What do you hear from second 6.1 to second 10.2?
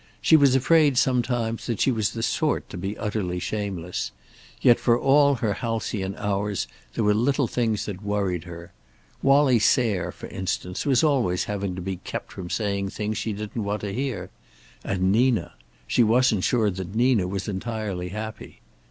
hours, there were little things that worried her. Wallie Sayre,